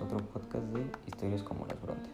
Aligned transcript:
otro 0.00 0.18
podcast 0.32 0.64
de 0.66 0.86
historias 1.06 1.42
como 1.42 1.66
las 1.66 1.80
Bronte. 1.82 2.08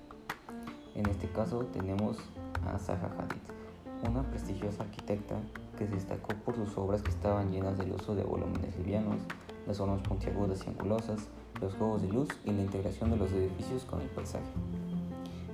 En 0.95 1.07
este 1.07 1.29
caso 1.29 1.65
tenemos 1.67 2.17
a 2.65 2.79
Zaha 2.79 3.11
Hadid, 3.19 4.09
una 4.09 4.23
prestigiosa 4.23 4.83
arquitecta 4.85 5.37
que 5.77 5.87
se 5.87 5.95
destacó 5.95 6.35
por 6.45 6.55
sus 6.57 6.77
obras 6.79 7.03
que 7.03 7.11
estaban 7.11 7.53
llenas 7.53 7.77
del 7.77 7.93
uso 7.93 8.15
de 8.15 8.23
volúmenes 8.23 8.77
livianos, 8.79 9.21
las 9.67 9.77
formas 9.77 10.01
puntiagudas 10.01 10.65
y 10.67 10.71
angulosas, 10.71 11.29
los 11.61 11.75
juegos 11.75 12.03
de 12.03 12.09
luz 12.09 12.29
y 12.45 12.53
la 12.53 12.63
integración 12.63 13.11
de 13.11 13.19
los 13.19 13.31
edificios 13.33 13.85
con 13.85 14.01
el 14.01 14.09
paisaje. 14.09 14.47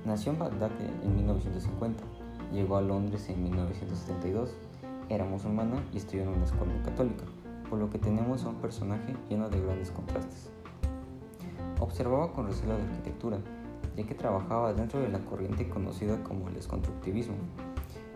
Nació 0.05 0.31
en 0.31 0.39
Bagdad 0.39 0.71
en 1.03 1.15
1950, 1.15 2.03
llegó 2.53 2.77
a 2.77 2.81
Londres 2.81 3.27
en 3.29 3.43
1972, 3.43 4.55
era 5.09 5.25
musulmana 5.25 5.83
y 5.91 5.97
estudió 5.97 6.23
en 6.23 6.29
una 6.29 6.45
escuela 6.45 6.73
católica, 6.83 7.25
por 7.69 7.79
lo 7.79 7.89
que 7.89 7.99
tenemos 7.99 8.45
a 8.45 8.49
un 8.49 8.55
personaje 8.55 9.15
lleno 9.29 9.49
de 9.49 9.61
grandes 9.61 9.91
contrastes. 9.91 10.53
Observaba 11.83 12.31
con 12.31 12.47
recelo 12.47 12.77
la 12.77 12.83
arquitectura, 12.85 13.39
ya 13.97 14.05
que 14.05 14.15
trabajaba 14.15 14.73
dentro 14.73 15.01
de 15.01 15.09
la 15.09 15.19
corriente 15.19 15.67
conocida 15.67 16.23
como 16.23 16.47
el 16.47 16.53
desconstructivismo, 16.53 17.35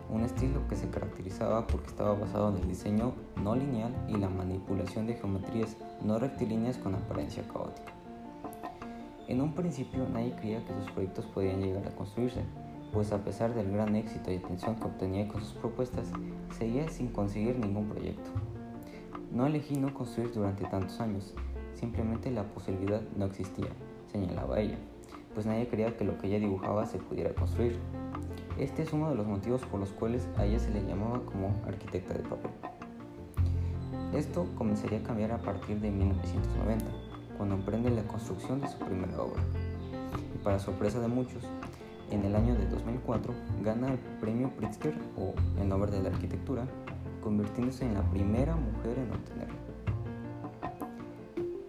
un 0.08 0.22
estilo 0.22 0.66
que 0.68 0.74
se 0.74 0.88
caracterizaba 0.88 1.66
porque 1.66 1.88
estaba 1.88 2.14
basado 2.14 2.48
en 2.48 2.62
el 2.62 2.66
diseño 2.66 3.12
no 3.42 3.54
lineal 3.54 3.92
y 4.08 4.16
la 4.16 4.30
manipulación 4.30 5.06
de 5.06 5.16
geometrías 5.16 5.76
no 6.02 6.18
rectilíneas 6.18 6.78
con 6.78 6.94
apariencia 6.94 7.46
caótica. 7.46 7.92
En 9.26 9.42
un 9.42 9.52
principio 9.52 10.08
nadie 10.08 10.34
creía 10.34 10.64
que 10.64 10.72
sus 10.72 10.90
proyectos 10.92 11.26
podían 11.26 11.60
llegar 11.60 11.86
a 11.86 11.94
construirse, 11.94 12.40
pues 12.90 13.12
a 13.12 13.22
pesar 13.22 13.52
del 13.52 13.70
gran 13.70 13.94
éxito 13.96 14.32
y 14.32 14.36
atención 14.36 14.76
que 14.76 14.84
obtenía 14.84 15.28
con 15.28 15.42
sus 15.42 15.52
propuestas, 15.52 16.10
seguía 16.58 16.88
sin 16.88 17.08
conseguir 17.08 17.58
ningún 17.58 17.90
proyecto. 17.90 18.30
No 19.30 19.46
elegí 19.46 19.76
no 19.76 19.92
construir 19.92 20.32
durante 20.32 20.64
tantos 20.64 20.98
años, 21.00 21.34
simplemente 21.78 22.30
la 22.30 22.42
posibilidad 22.42 23.00
no 23.16 23.26
existía, 23.26 23.68
señalaba 24.10 24.60
ella, 24.60 24.78
pues 25.34 25.46
nadie 25.46 25.68
creía 25.68 25.96
que 25.96 26.04
lo 26.04 26.18
que 26.18 26.26
ella 26.26 26.40
dibujaba 26.40 26.86
se 26.86 26.98
pudiera 26.98 27.32
construir. 27.34 27.78
Este 28.58 28.82
es 28.82 28.92
uno 28.92 29.10
de 29.10 29.14
los 29.14 29.26
motivos 29.26 29.62
por 29.62 29.78
los 29.78 29.90
cuales 29.90 30.28
a 30.36 30.44
ella 30.44 30.58
se 30.58 30.70
le 30.70 30.84
llamaba 30.84 31.20
como 31.24 31.54
arquitecta 31.66 32.14
de 32.14 32.20
papel. 32.20 32.50
Esto 34.12 34.46
comenzaría 34.56 34.98
a 34.98 35.02
cambiar 35.02 35.32
a 35.32 35.38
partir 35.38 35.80
de 35.80 35.90
1990, 35.90 36.86
cuando 37.36 37.54
emprende 37.54 37.90
la 37.90 38.02
construcción 38.02 38.60
de 38.60 38.68
su 38.68 38.78
primera 38.78 39.22
obra. 39.22 39.42
Y 40.34 40.38
para 40.38 40.58
sorpresa 40.58 40.98
de 40.98 41.08
muchos, 41.08 41.44
en 42.10 42.24
el 42.24 42.34
año 42.34 42.54
de 42.54 42.66
2004 42.66 43.32
gana 43.62 43.92
el 43.92 43.98
premio 44.20 44.50
Pritzker 44.56 44.94
o 45.16 45.34
el 45.60 45.68
Nobel 45.68 45.90
de 45.90 46.02
la 46.02 46.08
Arquitectura, 46.08 46.66
convirtiéndose 47.22 47.84
en 47.84 47.94
la 47.94 48.02
primera 48.02 48.56
mujer 48.56 48.98
en 48.98 49.12
obtenerlo. 49.12 49.77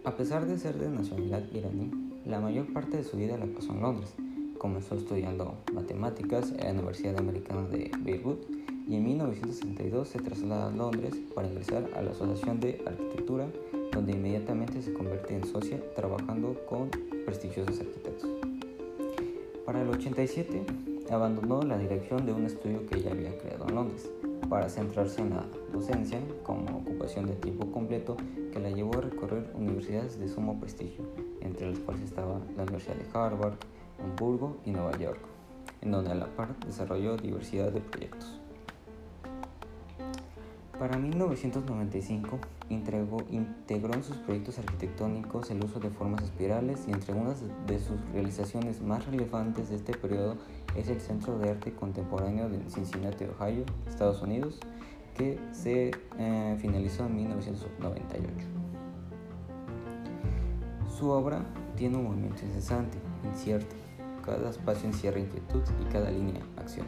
A 0.09 0.17
pesar 0.17 0.47
de 0.47 0.57
ser 0.57 0.79
de 0.79 0.89
nacionalidad 0.89 1.43
iraní, 1.53 1.91
la 2.25 2.39
mayor 2.39 2.73
parte 2.73 2.97
de 2.97 3.03
su 3.03 3.15
vida 3.15 3.37
la 3.37 3.45
pasó 3.45 3.73
en 3.73 3.81
Londres. 3.81 4.15
Comenzó 4.57 4.95
estudiando 4.95 5.59
matemáticas 5.71 6.51
en 6.57 6.65
la 6.65 6.71
Universidad 6.71 7.19
Americana 7.19 7.67
de 7.67 7.91
Beirut 7.99 8.39
y 8.87 8.95
en 8.95 9.03
1962 9.03 10.07
se 10.07 10.17
traslada 10.17 10.69
a 10.69 10.71
Londres 10.71 11.13
para 11.35 11.47
ingresar 11.47 11.87
a 11.95 12.01
la 12.01 12.09
Asociación 12.09 12.59
de 12.59 12.81
Arquitectura, 12.87 13.49
donde 13.91 14.13
inmediatamente 14.13 14.81
se 14.81 14.93
convierte 14.93 15.35
en 15.35 15.45
socia 15.45 15.79
trabajando 15.93 16.55
con 16.67 16.89
prestigiosos 17.27 17.79
arquitectos. 17.79 18.31
Para 19.63 19.83
el 19.83 19.89
87 19.89 20.65
abandonó 21.11 21.61
la 21.61 21.77
dirección 21.77 22.25
de 22.25 22.33
un 22.33 22.45
estudio 22.45 22.83
que 22.87 22.97
ella 22.97 23.11
había 23.11 23.37
creado 23.37 23.67
en 23.67 23.75
Londres 23.75 24.09
para 24.49 24.69
centrarse 24.69 25.21
en 25.21 25.29
la 25.29 25.45
docencia 25.71 26.19
como 26.43 26.79
ocupación 26.79 27.27
de 27.27 27.35
tiempo 27.35 27.71
completo 27.71 28.17
que 28.51 28.59
la 28.59 28.69
llevó 28.69 28.97
a 28.97 29.01
recorrer 29.01 29.51
universidades 29.53 30.19
de 30.19 30.27
sumo 30.27 30.59
prestigio, 30.59 31.05
entre 31.41 31.69
las 31.69 31.79
cuales 31.79 32.03
estaba 32.03 32.39
la 32.57 32.63
Universidad 32.63 32.95
de 32.95 33.05
Harvard, 33.13 33.55
Hamburgo 34.01 34.57
y 34.65 34.71
Nueva 34.71 34.97
York, 34.97 35.19
en 35.81 35.91
donde 35.91 36.11
a 36.11 36.15
la 36.15 36.27
par 36.35 36.57
desarrolló 36.65 37.15
diversidad 37.17 37.71
de 37.71 37.81
proyectos. 37.81 38.39
Para 40.79 40.97
1995 40.97 42.39
integró, 42.69 43.17
en 43.93 44.03
sus 44.03 44.15
proyectos 44.15 44.59
arquitectónicos 44.59 45.51
el 45.51 45.61
uso 45.61 45.81
de 45.81 45.89
formas 45.89 46.23
espirales 46.23 46.85
y 46.87 46.91
entre 46.93 47.13
unas 47.13 47.43
de 47.67 47.79
sus 47.79 47.99
realizaciones 48.13 48.81
más 48.81 49.05
relevantes 49.05 49.67
de 49.69 49.75
este 49.75 49.91
periodo 49.91 50.37
es 50.77 50.87
el 50.87 51.01
Centro 51.01 51.37
de 51.37 51.49
Arte 51.49 51.73
Contemporáneo 51.73 52.47
de 52.47 52.61
Cincinnati, 52.69 53.25
Ohio, 53.25 53.65
Estados 53.89 54.21
Unidos, 54.21 54.57
que 55.17 55.37
se 55.51 55.91
eh, 56.17 56.57
finalizó 56.61 57.05
en 57.07 57.15
1998. 57.17 58.47
Su 60.97 61.09
obra 61.09 61.43
tiene 61.75 61.97
un 61.97 62.05
movimiento 62.05 62.45
incesante, 62.45 62.97
incierto. 63.25 63.75
Cada 64.25 64.49
espacio 64.49 64.87
encierra 64.87 65.19
inquietud 65.19 65.61
y 65.81 65.91
cada 65.91 66.11
línea 66.11 66.41
acción. 66.57 66.85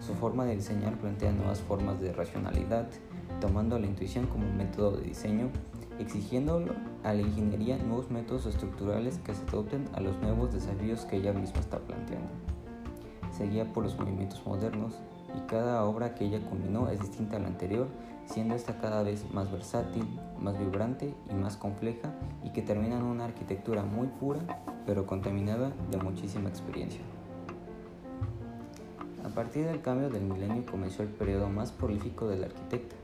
Su 0.00 0.14
forma 0.14 0.44
de 0.44 0.56
diseñar 0.56 0.98
plantea 0.98 1.32
nuevas 1.32 1.60
formas 1.60 2.00
de 2.00 2.12
racionalidad, 2.12 2.88
tomando 3.40 3.78
la 3.78 3.86
intuición 3.86 4.26
como 4.26 4.50
método 4.52 4.98
de 4.98 5.04
diseño, 5.04 5.50
exigiéndolo 5.98 6.74
a 7.04 7.14
la 7.14 7.22
ingeniería 7.22 7.78
nuevos 7.78 8.10
métodos 8.10 8.46
estructurales 8.46 9.18
que 9.18 9.34
se 9.34 9.42
adopten 9.44 9.88
a 9.94 10.00
los 10.00 10.16
nuevos 10.18 10.52
desafíos 10.52 11.04
que 11.04 11.16
ella 11.16 11.32
misma 11.32 11.60
está 11.60 11.78
planteando. 11.78 12.28
Seguía 13.30 13.72
por 13.72 13.84
los 13.84 13.98
movimientos 13.98 14.44
modernos 14.46 14.94
y 15.36 15.40
cada 15.46 15.84
obra 15.84 16.14
que 16.14 16.24
ella 16.24 16.40
culminó 16.48 16.88
es 16.88 17.00
distinta 17.00 17.36
a 17.36 17.40
la 17.40 17.48
anterior, 17.48 17.88
siendo 18.26 18.54
esta 18.54 18.78
cada 18.78 19.02
vez 19.02 19.30
más 19.32 19.50
versátil, 19.50 20.06
más 20.38 20.58
vibrante 20.58 21.14
y 21.30 21.34
más 21.34 21.56
compleja 21.56 22.12
y 22.42 22.50
que 22.50 22.62
termina 22.62 22.96
en 22.96 23.04
una 23.04 23.24
arquitectura 23.24 23.82
muy 23.82 24.08
pura 24.08 24.40
pero 24.86 25.06
contaminada 25.06 25.72
de 25.90 25.98
muchísima 25.98 26.48
experiencia. 26.48 27.00
A 29.24 29.28
partir 29.28 29.66
del 29.66 29.80
cambio 29.80 30.10
del 30.10 30.24
milenio 30.24 30.64
comenzó 30.64 31.02
el 31.02 31.08
periodo 31.08 31.48
más 31.48 31.72
prolífico 31.72 32.28
del 32.28 32.44
arquitecto, 32.44 32.94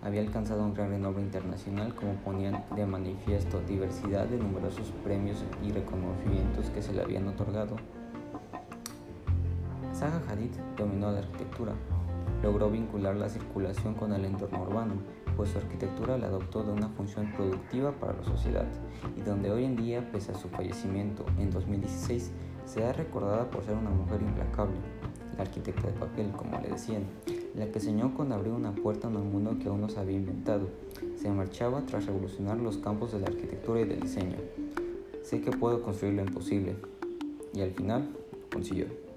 había 0.00 0.20
alcanzado 0.20 0.62
un 0.62 0.74
gran 0.74 0.90
renombre 0.90 1.22
internacional 1.22 1.94
como 1.94 2.12
ponían 2.14 2.64
de 2.76 2.86
manifiesto 2.86 3.60
diversidad 3.60 4.26
de 4.26 4.38
numerosos 4.38 4.92
premios 5.02 5.44
y 5.62 5.72
reconocimientos 5.72 6.70
que 6.70 6.82
se 6.82 6.92
le 6.92 7.02
habían 7.02 7.26
otorgado. 7.26 7.76
Zaha 9.98 10.22
Hadid 10.28 10.52
dominó 10.76 11.10
la 11.10 11.18
arquitectura, 11.18 11.72
logró 12.40 12.70
vincular 12.70 13.16
la 13.16 13.28
circulación 13.28 13.94
con 13.94 14.12
el 14.12 14.24
entorno 14.26 14.62
urbano, 14.62 14.94
pues 15.36 15.50
su 15.50 15.58
arquitectura 15.58 16.16
la 16.16 16.28
adoptó 16.28 16.62
de 16.62 16.70
una 16.70 16.88
función 16.90 17.32
productiva 17.32 17.90
para 17.90 18.12
la 18.12 18.22
sociedad 18.22 18.66
y 19.16 19.22
donde 19.22 19.50
hoy 19.50 19.64
en 19.64 19.74
día, 19.74 20.08
pese 20.12 20.30
a 20.30 20.36
su 20.36 20.48
fallecimiento 20.50 21.26
en 21.36 21.50
2016, 21.50 22.30
se 22.64 22.84
ha 22.84 22.92
recordada 22.92 23.50
por 23.50 23.64
ser 23.64 23.74
una 23.74 23.90
mujer 23.90 24.22
implacable, 24.22 24.76
la 25.36 25.42
arquitecta 25.42 25.88
de 25.88 25.94
papel, 25.94 26.30
como 26.30 26.60
le 26.60 26.68
decían, 26.68 27.02
la 27.56 27.66
que 27.66 27.80
soñó 27.80 28.14
con 28.14 28.30
abrir 28.30 28.52
una 28.52 28.76
puerta 28.76 29.08
en 29.08 29.16
un 29.16 29.32
mundo 29.32 29.58
que 29.58 29.68
aún 29.68 29.80
no 29.80 29.88
se 29.88 29.98
había 29.98 30.16
inventado. 30.16 30.68
Se 31.16 31.28
marchaba 31.28 31.84
tras 31.86 32.06
revolucionar 32.06 32.58
los 32.58 32.78
campos 32.78 33.10
de 33.10 33.18
la 33.18 33.26
arquitectura 33.26 33.80
y 33.80 33.84
del 33.84 34.00
diseño. 34.00 34.36
Sé 35.24 35.40
que 35.40 35.50
puedo 35.50 35.82
construir 35.82 36.14
lo 36.14 36.22
imposible. 36.22 36.76
Y 37.52 37.62
al 37.62 37.72
final, 37.72 38.10
consiguió. 38.52 39.07